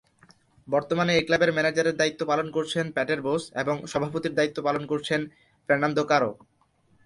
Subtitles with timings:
[0.67, 5.21] বর্তমানে এই ক্লাবের ম্যানেজারের দায়িত্ব পালন করছেন পেটের বোস এবং সভাপতির দায়িত্ব পালন করছেন
[5.69, 6.31] ফের্নান্দো কারো।